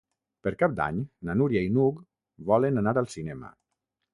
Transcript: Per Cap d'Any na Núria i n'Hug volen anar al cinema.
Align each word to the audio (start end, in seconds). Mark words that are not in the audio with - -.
Per 0.45 0.53
Cap 0.61 0.73
d'Any 0.79 1.01
na 1.29 1.35
Núria 1.41 1.63
i 1.65 1.69
n'Hug 1.75 2.01
volen 2.53 2.83
anar 2.85 2.95
al 3.03 3.11
cinema. 3.17 3.53